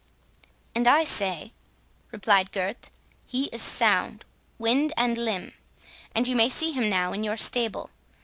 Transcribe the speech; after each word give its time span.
"And 0.73 0.87
I 0.87 1.03
say," 1.03 1.51
replied 2.11 2.51
Gurth, 2.51 2.89
"he 3.27 3.49
is 3.53 3.61
sound, 3.61 4.25
wind 4.57 4.93
and 4.97 5.15
limb; 5.15 5.53
and 6.15 6.27
you 6.27 6.35
may 6.35 6.49
see 6.49 6.71
him 6.71 6.89
now, 6.89 7.13
in 7.13 7.23
your 7.23 7.37
stable. 7.37 7.91